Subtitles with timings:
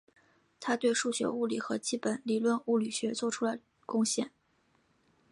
[0.59, 4.31] 他对数学物理和基本理论物理学做出了贡献。